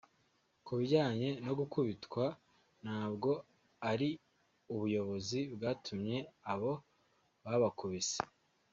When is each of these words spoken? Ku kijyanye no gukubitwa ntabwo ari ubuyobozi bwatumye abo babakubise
Ku 0.65 0.71
kijyanye 0.79 1.29
no 1.45 1.53
gukubitwa 1.59 2.23
ntabwo 2.83 3.31
ari 3.91 4.09
ubuyobozi 4.73 5.39
bwatumye 5.53 6.17
abo 6.51 6.71
babakubise 7.45 8.19